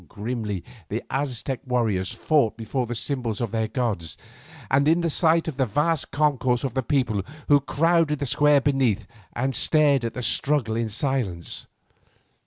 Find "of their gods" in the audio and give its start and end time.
3.39-4.17